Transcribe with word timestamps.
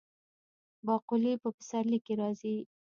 باقلي 0.85 1.33
په 1.43 1.49
پسرلي 1.57 1.99
کې 2.05 2.13
راځي. 2.21 2.55